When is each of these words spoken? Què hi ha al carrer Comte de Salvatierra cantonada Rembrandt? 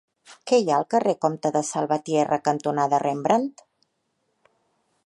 Què 0.51 0.57
hi 0.61 0.69
ha 0.71 0.77
al 0.79 0.87
carrer 0.93 1.13
Comte 1.25 1.51
de 1.57 1.61
Salvatierra 1.67 2.41
cantonada 2.49 3.03
Rembrandt? 3.07 3.65